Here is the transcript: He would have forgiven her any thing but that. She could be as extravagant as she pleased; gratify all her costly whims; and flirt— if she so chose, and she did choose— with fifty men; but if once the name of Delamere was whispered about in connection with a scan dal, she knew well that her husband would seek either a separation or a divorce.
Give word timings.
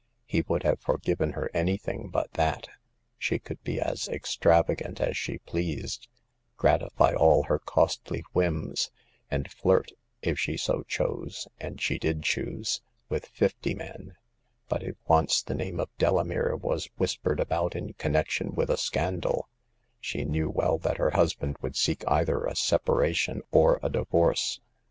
He 0.25 0.41
would 0.47 0.63
have 0.63 0.79
forgiven 0.79 1.33
her 1.33 1.51
any 1.53 1.77
thing 1.77 2.09
but 2.11 2.31
that. 2.31 2.67
She 3.19 3.37
could 3.37 3.61
be 3.63 3.79
as 3.79 4.07
extravagant 4.09 4.99
as 4.99 5.15
she 5.15 5.37
pleased; 5.37 6.07
gratify 6.57 7.13
all 7.13 7.43
her 7.43 7.59
costly 7.59 8.23
whims; 8.33 8.89
and 9.29 9.47
flirt— 9.51 9.91
if 10.23 10.39
she 10.39 10.57
so 10.57 10.81
chose, 10.87 11.47
and 11.59 11.79
she 11.79 11.99
did 11.99 12.23
choose— 12.23 12.81
with 13.09 13.27
fifty 13.27 13.75
men; 13.75 14.15
but 14.67 14.81
if 14.81 14.95
once 15.07 15.43
the 15.43 15.53
name 15.53 15.79
of 15.79 15.95
Delamere 15.99 16.55
was 16.55 16.89
whispered 16.97 17.39
about 17.39 17.75
in 17.75 17.93
connection 17.93 18.55
with 18.55 18.71
a 18.71 18.77
scan 18.77 19.19
dal, 19.19 19.49
she 19.99 20.25
knew 20.25 20.49
well 20.49 20.79
that 20.79 20.97
her 20.97 21.11
husband 21.11 21.57
would 21.61 21.75
seek 21.75 22.03
either 22.07 22.43
a 22.45 22.55
separation 22.55 23.43
or 23.51 23.79
a 23.83 23.89
divorce. 23.91 24.61